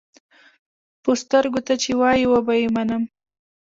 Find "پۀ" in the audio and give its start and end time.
1.03-1.11